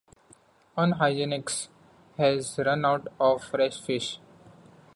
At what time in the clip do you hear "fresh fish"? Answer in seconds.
3.43-4.19